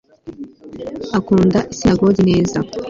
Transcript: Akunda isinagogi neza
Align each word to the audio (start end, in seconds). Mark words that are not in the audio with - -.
Akunda 1.17 1.59
isinagogi 1.73 2.21
neza 2.29 2.57